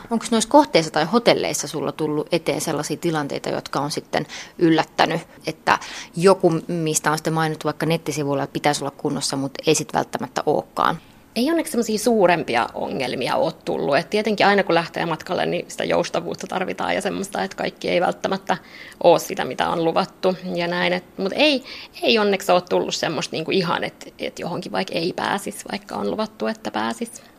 Onko 0.09 0.25
noissa 0.31 0.49
kohteissa 0.49 0.91
tai 0.91 1.05
hotelleissa 1.05 1.67
sulla 1.67 1.91
tullut 1.91 2.27
eteen 2.31 2.61
sellaisia 2.61 2.97
tilanteita, 2.97 3.49
jotka 3.49 3.79
on 3.79 3.91
sitten 3.91 4.27
yllättänyt, 4.57 5.21
että 5.47 5.79
joku, 6.15 6.51
mistä 6.67 7.11
on 7.11 7.17
sitten 7.17 7.33
mainittu 7.33 7.65
vaikka 7.65 7.85
nettisivuilla, 7.85 8.43
että 8.43 8.53
pitäisi 8.53 8.83
olla 8.83 8.93
kunnossa, 8.97 9.37
mutta 9.37 9.63
ei 9.67 9.75
sitten 9.75 9.97
välttämättä 9.97 10.43
olekaan? 10.45 10.97
Ei 11.35 11.49
onneksi 11.49 11.71
sellaisia 11.71 11.97
suurempia 11.97 12.67
ongelmia 12.73 13.35
ole 13.35 13.53
tullut. 13.65 13.97
Et 13.97 14.09
tietenkin 14.09 14.47
aina 14.47 14.63
kun 14.63 14.75
lähtee 14.75 15.05
matkalle, 15.05 15.45
niin 15.45 15.65
sitä 15.67 15.83
joustavuutta 15.83 16.47
tarvitaan 16.47 16.95
ja 16.95 17.01
semmoista, 17.01 17.43
että 17.43 17.57
kaikki 17.57 17.89
ei 17.89 18.01
välttämättä 18.01 18.57
ole 19.03 19.19
sitä, 19.19 19.45
mitä 19.45 19.69
on 19.69 19.85
luvattu 19.85 20.35
ja 20.55 20.67
näin. 20.67 21.01
Mutta 21.17 21.35
ei, 21.35 21.63
ei 22.01 22.19
onneksi 22.19 22.51
ole 22.51 22.61
tullut 22.61 22.95
semmoista 22.95 23.35
niinku 23.35 23.51
ihan, 23.51 23.83
että 23.83 24.05
et 24.19 24.39
johonkin 24.39 24.71
vaikka 24.71 24.93
ei 24.93 25.13
pääsisi, 25.13 25.65
vaikka 25.71 25.95
on 25.95 26.11
luvattu, 26.11 26.47
että 26.47 26.71
pääsisi. 26.71 27.30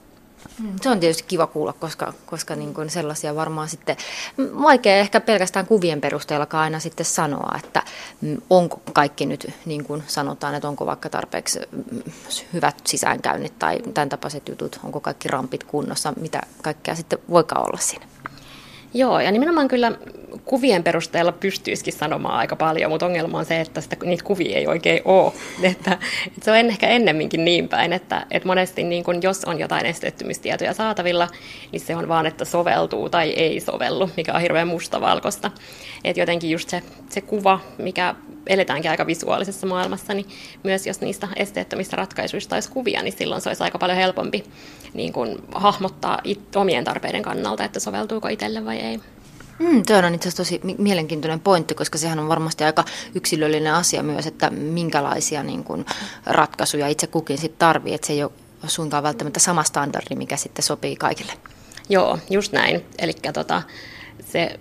Mm, 0.58 0.72
se 0.80 0.88
on 0.88 1.00
tietysti 1.00 1.24
kiva 1.28 1.46
kuulla, 1.46 1.72
koska, 1.72 2.12
koska 2.26 2.56
niin 2.56 2.74
kuin 2.74 2.90
sellaisia 2.90 3.34
varmaan 3.34 3.68
sitten, 3.68 3.96
vaikea 4.38 4.96
ehkä 4.96 5.20
pelkästään 5.20 5.66
kuvien 5.66 6.00
perusteella 6.00 6.46
aina 6.52 6.80
sitten 6.80 7.06
sanoa, 7.06 7.58
että 7.64 7.82
mm, 8.20 8.40
onko 8.50 8.80
kaikki 8.92 9.26
nyt 9.26 9.50
niin 9.64 9.84
kuin 9.84 10.02
sanotaan, 10.06 10.54
että 10.54 10.68
onko 10.68 10.86
vaikka 10.86 11.08
tarpeeksi 11.08 11.60
mm, 11.72 12.02
hyvät 12.52 12.76
sisäänkäynnit 12.86 13.58
tai 13.58 13.78
tämän 13.94 14.08
tapaiset 14.08 14.48
jutut, 14.48 14.80
onko 14.84 15.00
kaikki 15.00 15.28
rampit 15.28 15.64
kunnossa, 15.64 16.12
mitä 16.20 16.42
kaikkea 16.62 16.94
sitten 16.94 17.18
voikaan 17.30 17.62
olla 17.62 17.78
siinä. 17.80 18.06
Joo, 18.94 19.20
ja 19.20 19.32
nimenomaan 19.32 19.68
kyllä 19.68 19.92
kuvien 20.44 20.82
perusteella 20.82 21.32
pystyisikin 21.32 21.92
sanomaan 21.92 22.38
aika 22.38 22.56
paljon, 22.56 22.90
mutta 22.90 23.06
ongelma 23.06 23.38
on 23.38 23.44
se, 23.44 23.60
että 23.60 23.80
sitä, 23.80 23.96
niitä 24.04 24.24
kuvia 24.24 24.58
ei 24.58 24.66
oikein 24.66 25.00
ole. 25.04 25.32
Että, 25.72 25.92
että 26.26 26.44
se 26.44 26.50
on 26.50 26.56
ehkä 26.56 26.88
ennemminkin 26.88 27.44
niin 27.44 27.68
päin, 27.68 27.92
että, 27.92 28.26
että 28.30 28.48
monesti 28.48 28.84
niin 28.84 29.04
kun, 29.04 29.22
jos 29.22 29.44
on 29.44 29.60
jotain 29.60 29.86
esteettömyystietoja 29.86 30.74
saatavilla, 30.74 31.28
niin 31.72 31.80
se 31.80 31.96
on 31.96 32.08
vaan, 32.08 32.26
että 32.26 32.44
soveltuu 32.44 33.08
tai 33.08 33.30
ei 33.30 33.60
sovellu, 33.60 34.10
mikä 34.16 34.32
on 34.32 34.40
hirveän 34.40 34.68
mustavalkoista. 34.68 35.50
Että 36.04 36.20
jotenkin 36.20 36.50
just 36.50 36.68
se, 36.68 36.82
se 37.08 37.20
kuva, 37.20 37.60
mikä 37.78 38.14
eletäänkin 38.46 38.90
aika 38.90 39.06
visuaalisessa 39.06 39.66
maailmassa, 39.66 40.14
niin 40.14 40.26
myös 40.62 40.86
jos 40.86 41.00
niistä 41.00 41.28
esteettömistä 41.36 41.96
ratkaisuista 41.96 42.56
olisi 42.56 42.70
kuvia, 42.70 43.02
niin 43.02 43.18
silloin 43.18 43.40
se 43.40 43.50
olisi 43.50 43.62
aika 43.62 43.78
paljon 43.78 43.98
helpompi 43.98 44.44
niin 44.94 45.12
kuin 45.12 45.38
hahmottaa 45.54 46.18
it, 46.24 46.56
omien 46.56 46.84
tarpeiden 46.84 47.22
kannalta, 47.22 47.64
että 47.64 47.80
soveltuuko 47.80 48.28
itselle 48.28 48.64
vai 48.64 48.78
ei. 48.78 49.00
Mm, 49.62 49.82
tuo 49.86 49.96
on 49.96 50.14
itse 50.14 50.28
asiassa 50.28 50.44
tosi 50.44 50.60
mielenkiintoinen 50.78 51.40
pointti, 51.40 51.74
koska 51.74 51.98
sehän 51.98 52.18
on 52.18 52.28
varmasti 52.28 52.64
aika 52.64 52.84
yksilöllinen 53.14 53.74
asia 53.74 54.02
myös, 54.02 54.26
että 54.26 54.50
minkälaisia 54.50 55.42
niin 55.42 55.64
kuin, 55.64 55.86
ratkaisuja 56.26 56.88
itse 56.88 57.06
kukin 57.06 57.38
sitten 57.38 57.58
tarvii, 57.58 57.94
että 57.94 58.06
se 58.06 58.12
ei 58.12 58.22
ole 58.22 58.32
suinkaan 58.66 59.02
välttämättä 59.02 59.40
sama 59.40 59.64
standardi, 59.64 60.14
mikä 60.14 60.36
sitten 60.36 60.62
sopii 60.62 60.96
kaikille. 60.96 61.32
Joo, 61.88 62.18
just 62.30 62.52
näin. 62.52 62.84
Eli 62.98 63.12
tota, 63.32 63.62
se 64.32 64.60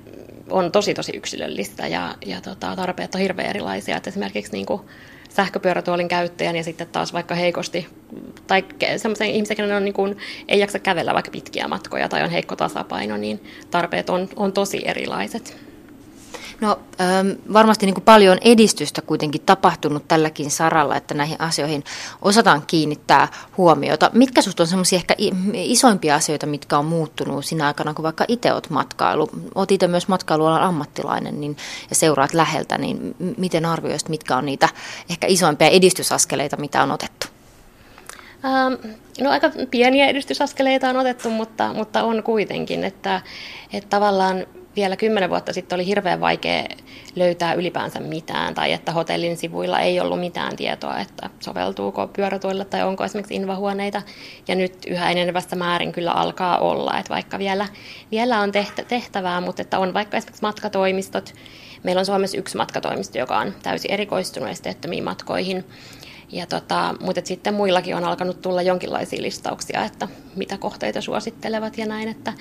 on 0.50 0.72
tosi 0.72 0.94
tosi 0.94 1.12
yksilöllistä 1.18 1.88
ja, 1.88 2.16
ja 2.26 2.42
tota, 2.42 2.76
tarpeet 2.76 3.16
on 3.16 3.22
hirveän 3.22 3.50
erilaisia. 3.50 3.98
Et 3.98 4.08
esimerkiksi 4.08 4.52
niin 4.52 4.66
kuin 4.66 4.82
sähköpyörätuolin 5.36 6.08
käyttäjän 6.08 6.56
ja 6.56 6.64
sitten 6.64 6.88
taas 6.88 7.14
vaikka 7.14 7.36
heikosti, 7.36 7.88
tai 8.48 8.66
semmoisen 8.98 9.28
ihmisen, 9.28 9.58
kenellä 9.58 9.78
on, 9.78 9.86
niin 9.86 9.94
kuin, 9.94 10.18
ei 10.48 10.60
jaksa 10.60 10.80
kävellä 10.80 11.14
vaikka 11.14 11.32
pitkiä 11.32 11.68
matkoja 11.68 12.10
tai 12.10 12.24
on 12.24 12.30
heikko 12.30 12.56
tasapaino, 12.56 13.18
niin 13.18 13.44
tarpeet 13.72 14.10
on, 14.10 14.30
on 14.36 14.54
tosi 14.54 14.82
erilaiset. 14.86 15.71
No 16.62 16.80
ähm, 17.02 17.30
varmasti 17.54 17.86
niin 17.86 17.94
kuin 17.94 18.04
paljon 18.04 18.38
edistystä 18.42 19.02
kuitenkin 19.02 19.42
tapahtunut 19.42 20.08
tälläkin 20.08 20.52
saralla, 20.52 20.96
että 20.96 21.14
näihin 21.14 21.42
asioihin 21.42 21.84
osataan 22.22 22.64
kiinnittää 22.68 23.28
huomiota. 23.58 24.12
Mitkä 24.14 24.42
sinusta 24.42 24.64
on 24.64 24.68
semmoisia 24.68 24.96
ehkä 24.96 25.16
isoimpia 25.54 26.16
asioita, 26.16 26.46
mitkä 26.46 26.78
on 26.78 26.86
muuttunut 26.86 27.46
sinä 27.46 27.68
aikana, 27.68 27.94
kun 27.94 28.04
vaikka 28.04 28.26
itse 28.28 28.54
olet 28.54 28.70
matkailu, 28.70 29.30
olet 29.56 29.72
itse 29.72 29.88
myös 29.88 30.08
matkailualan 30.08 30.62
ammattilainen 30.62 31.42
niin, 31.42 31.58
ja 31.90 31.96
seuraat 31.96 32.34
läheltä, 32.34 32.78
niin 32.78 33.16
miten 33.38 33.66
arvioisit, 33.66 34.10
mitkä 34.10 34.38
on 34.38 34.46
niitä 34.46 34.70
ehkä 35.10 35.28
isoimpia 35.28 35.68
edistysaskeleita, 35.68 36.58
mitä 36.58 36.84
on 36.84 36.92
otettu? 36.92 37.28
Ähm, 38.46 38.74
no 39.22 39.30
aika 39.30 39.52
pieniä 39.72 40.08
edistysaskeleita 40.08 40.90
on 40.90 40.98
otettu, 40.98 41.30
mutta, 41.30 41.74
mutta 41.74 42.04
on 42.04 42.24
kuitenkin, 42.24 42.84
että, 42.84 43.22
että 43.74 43.90
tavallaan 43.90 44.46
vielä 44.76 44.96
kymmenen 44.96 45.30
vuotta 45.30 45.54
sitten 45.54 45.76
oli 45.76 45.86
hirveän 45.86 46.22
vaikea 46.22 46.64
löytää 47.16 47.54
ylipäänsä 47.54 48.00
mitään, 48.00 48.54
tai 48.54 48.74
että 48.74 48.92
hotellin 48.92 49.38
sivuilla 49.38 49.80
ei 49.80 50.00
ollut 50.00 50.20
mitään 50.20 50.56
tietoa, 50.56 51.00
että 51.00 51.30
soveltuuko 51.40 52.08
pyörätuilla 52.08 52.66
tai 52.66 52.84
onko 52.84 53.04
esimerkiksi 53.04 53.36
invahuoneita. 53.36 54.02
Ja 54.48 54.56
nyt 54.56 54.74
yhä 54.88 55.12
enenevässä 55.12 55.56
määrin 55.56 55.92
kyllä 55.92 56.12
alkaa 56.12 56.58
olla, 56.58 56.98
että 57.00 57.14
vaikka 57.14 57.40
vielä, 57.40 57.68
vielä 58.12 58.40
on 58.40 58.52
tehtävää, 58.88 59.42
mutta 59.42 59.62
että 59.62 59.80
on 59.80 59.94
vaikka 59.94 60.18
esimerkiksi 60.18 60.42
matkatoimistot. 60.42 61.34
Meillä 61.84 62.00
on 62.00 62.06
Suomessa 62.06 62.38
yksi 62.38 62.58
matkatoimisto, 62.58 63.18
joka 63.18 63.38
on 63.38 63.54
täysin 63.64 63.92
erikoistunut 63.92 64.50
esteettömiin 64.50 65.04
matkoihin. 65.04 65.66
Ja 66.32 66.46
tota, 66.46 66.96
mutta 67.00 67.22
sitten 67.24 67.54
muillakin 67.54 67.96
on 67.96 68.04
alkanut 68.04 68.42
tulla 68.42 68.62
jonkinlaisia 68.62 69.22
listauksia, 69.22 69.86
että 69.86 70.08
mitä 70.36 70.58
kohteita 70.58 71.02
suosittelevat 71.02 71.78
ja 71.78 71.86
näin, 71.86 72.08
että 72.08 72.34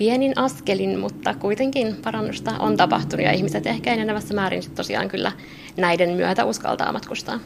pienin 0.00 0.38
askelin, 0.38 0.98
mutta 0.98 1.34
kuitenkin 1.34 1.96
parannusta 1.96 2.50
on 2.58 2.76
tapahtunut 2.76 3.24
ja 3.24 3.32
ihmiset 3.32 3.66
ehkä 3.66 3.92
enenevässä 3.92 4.34
määrin 4.34 4.62
tosiaan 4.74 5.08
kyllä 5.08 5.32
näiden 5.76 6.10
myötä 6.10 6.44
uskaltaa 6.44 6.92
matkustaa. 6.92 7.40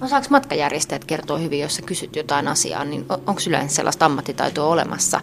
Osaako 0.00 0.26
matkajärjestäjät 0.30 1.04
kertoa 1.04 1.38
hyvin, 1.38 1.60
jos 1.60 1.76
sä 1.76 1.82
kysyt 1.82 2.16
jotain 2.16 2.48
asiaa, 2.48 2.84
niin 2.84 3.04
onko 3.08 3.40
yleensä 3.48 3.74
sellaista 3.74 4.04
ammattitaitoa 4.04 4.66
olemassa? 4.66 5.20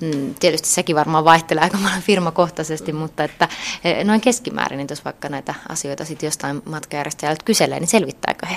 Mm, 0.00 0.34
tietysti 0.40 0.68
sekin 0.68 0.96
varmaan 0.96 1.24
vaihtelee 1.24 1.62
aika 1.62 1.78
paljon 1.82 2.02
firmakohtaisesti, 2.02 2.92
mutta 2.92 3.24
että 3.24 3.48
e, 3.84 4.04
noin 4.04 4.20
keskimäärin, 4.20 4.76
niin 4.76 4.86
jos 4.90 5.04
vaikka 5.04 5.28
näitä 5.28 5.54
asioita 5.68 6.04
sitten 6.04 6.26
jostain 6.26 6.62
matkajärjestäjältä 6.64 7.44
kyselee, 7.44 7.80
niin 7.80 7.88
selvittääkö 7.88 8.46
he? 8.46 8.56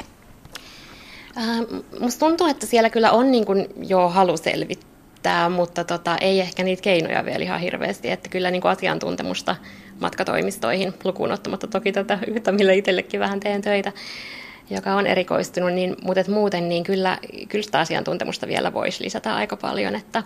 Äh, 1.37 1.45
musta 1.99 2.25
tuntuu, 2.25 2.47
että 2.47 2.65
siellä 2.65 2.89
kyllä 2.89 3.11
on 3.11 3.31
niin 3.31 3.45
kuin 3.45 3.67
jo 3.77 4.09
halu 4.09 4.37
selvittää 4.37 4.94
riittää, 5.25 5.49
mutta 5.49 5.83
tota, 5.83 6.17
ei 6.21 6.39
ehkä 6.39 6.63
niitä 6.63 6.81
keinoja 6.81 7.25
vielä 7.25 7.43
ihan 7.43 7.59
hirveästi. 7.59 8.11
Että 8.11 8.29
kyllä 8.29 8.51
niin 8.51 8.61
kuin 8.61 8.71
asiantuntemusta 8.71 9.55
matkatoimistoihin 9.99 10.93
lukuun 11.03 11.31
ottamatta 11.31 11.67
toki 11.67 11.91
tätä 11.91 12.19
yhtä, 12.27 12.51
millä 12.51 12.73
itsellekin 12.73 13.19
vähän 13.19 13.39
teen 13.39 13.61
töitä, 13.61 13.91
joka 14.69 14.93
on 14.93 15.07
erikoistunut, 15.07 15.73
niin, 15.73 15.95
mutta 16.03 16.31
muuten 16.31 16.69
niin 16.69 16.83
kyllä, 16.83 17.17
kyllä 17.49 17.63
sitä 17.63 17.79
asiantuntemusta 17.79 18.47
vielä 18.47 18.73
voisi 18.73 19.03
lisätä 19.03 19.35
aika 19.35 19.57
paljon. 19.57 19.95
Että, 19.95 20.23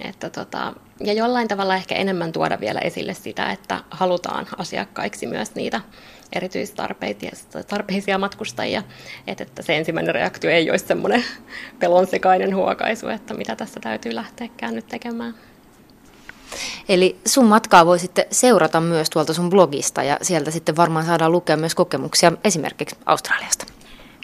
että 0.00 0.30
tota, 0.30 0.72
ja 1.00 1.12
jollain 1.12 1.48
tavalla 1.48 1.76
ehkä 1.76 1.94
enemmän 1.94 2.32
tuoda 2.32 2.60
vielä 2.60 2.80
esille 2.80 3.14
sitä, 3.14 3.52
että 3.52 3.80
halutaan 3.90 4.46
asiakkaiksi 4.58 5.26
myös 5.26 5.54
niitä 5.54 5.80
erityistarpeisia 6.32 8.18
matkustajia, 8.18 8.82
että, 9.26 9.42
että 9.42 9.62
se 9.62 9.76
ensimmäinen 9.76 10.14
reaktio 10.14 10.50
ei 10.50 10.70
olisi 10.70 10.86
semmoinen 10.86 11.24
pelonsekainen 11.80 12.56
huokaisu, 12.56 13.08
että 13.08 13.34
mitä 13.34 13.56
tässä 13.56 13.80
täytyy 13.80 14.14
lähteäkään 14.14 14.74
nyt 14.74 14.86
tekemään. 14.86 15.34
Eli 16.88 17.16
sun 17.26 17.44
matkaa 17.44 17.86
voi 17.86 17.98
sitten 17.98 18.24
seurata 18.30 18.80
myös 18.80 19.10
tuolta 19.10 19.34
sun 19.34 19.50
blogista 19.50 20.02
ja 20.02 20.18
sieltä 20.22 20.50
sitten 20.50 20.76
varmaan 20.76 21.06
saadaan 21.06 21.32
lukea 21.32 21.56
myös 21.56 21.74
kokemuksia 21.74 22.32
esimerkiksi 22.44 22.96
Australiasta. 23.06 23.66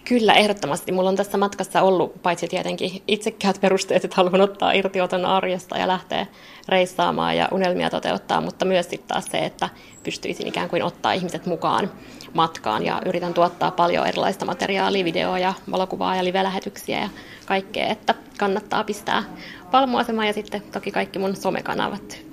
Kyllä, 0.04 0.32
ehdottomasti. 0.32 0.92
Mulla 0.92 1.08
on 1.08 1.16
tässä 1.16 1.38
matkassa 1.38 1.82
ollut 1.82 2.22
paitsi 2.22 2.48
tietenkin 2.48 3.02
itsekkäät 3.08 3.60
perusteet, 3.60 4.04
että 4.04 4.16
haluan 4.16 4.40
ottaa 4.40 4.72
irtioton 4.72 5.24
arjesta 5.24 5.78
ja 5.78 5.88
lähteä 5.88 6.26
reissaamaan 6.68 7.36
ja 7.36 7.48
unelmia 7.52 7.90
toteuttaa, 7.90 8.40
mutta 8.40 8.64
myös 8.64 8.90
sitten 8.90 9.08
taas 9.08 9.24
se, 9.24 9.38
että 9.38 9.68
pystyisin 10.02 10.46
ikään 10.46 10.68
kuin 10.68 10.82
ottaa 10.82 11.12
ihmiset 11.12 11.46
mukaan 11.46 11.90
matkaan 12.34 12.84
ja 12.84 13.02
yritän 13.06 13.34
tuottaa 13.34 13.70
paljon 13.70 14.06
erilaista 14.06 14.44
materiaalia, 14.44 15.04
videoja, 15.04 15.54
valokuvaa 15.70 16.16
ja 16.16 16.24
live-lähetyksiä 16.24 17.00
ja 17.00 17.08
kaikkea, 17.46 17.86
että 17.86 18.14
kannattaa 18.38 18.84
pistää 18.84 19.22
palmuasemaan 19.70 20.26
ja 20.26 20.32
sitten 20.32 20.62
toki 20.72 20.90
kaikki 20.90 21.18
mun 21.18 21.36
somekanavat 21.36 22.30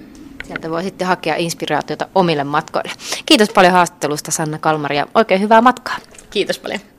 Sieltä 0.47 0.69
voi 0.69 0.83
sitten 0.83 1.07
hakea 1.07 1.35
inspiraatiota 1.35 2.07
omille 2.15 2.43
matkoille. 2.43 2.91
Kiitos 3.25 3.49
paljon 3.49 3.73
haastattelusta 3.73 4.31
Sanna 4.31 4.57
Kalmari 4.57 4.97
ja 4.97 5.07
oikein 5.15 5.41
hyvää 5.41 5.61
matkaa. 5.61 5.97
Kiitos 6.29 6.59
paljon. 6.59 6.79